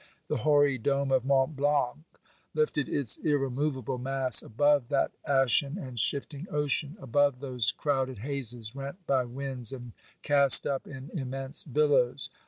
The 0.29 0.37
hoary 0.37 0.79
dome 0.79 1.11
of 1.11 1.25
Mont 1.25 1.55
Blanc 1.55 1.99
lifted 2.55 2.89
its 2.89 3.17
irremovable 3.17 3.99
mass 3.99 4.41
above 4.41 4.89
that 4.89 5.11
ashen 5.27 5.77
and 5.77 5.99
shifting 5.99 6.47
ocean, 6.49 6.97
above 6.99 7.37
those 7.39 7.71
crowded 7.71 8.17
hazes 8.17 8.75
rent 8.75 9.05
by 9.05 9.25
winds 9.25 9.71
and 9.71 9.93
cast 10.23 10.65
up 10.65 10.87
in 10.87 11.11
immense 11.13 11.63
billows. 11.63 12.31